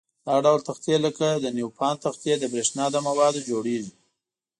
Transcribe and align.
دا 0.27 0.35
ډول 0.45 0.61
تختې 0.67 0.95
لکه 1.05 1.27
د 1.43 1.45
نیوپان 1.57 1.95
تختې 2.05 2.33
د 2.39 2.43
برېښنا 2.53 2.85
له 2.93 2.99
موادو 3.07 3.45
جوړيږي. 3.49 3.93